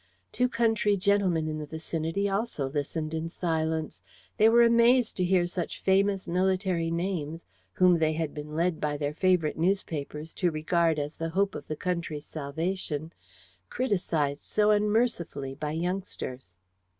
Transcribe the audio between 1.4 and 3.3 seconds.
in the vicinity also listened in